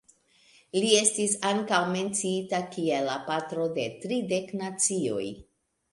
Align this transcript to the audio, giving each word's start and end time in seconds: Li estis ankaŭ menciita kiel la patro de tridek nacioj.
Li 0.77 0.87
estis 0.99 1.35
ankaŭ 1.49 1.81
menciita 1.91 2.61
kiel 2.77 3.05
la 3.11 3.19
patro 3.31 3.69
de 3.79 3.87
tridek 4.07 4.53
nacioj. 4.63 5.25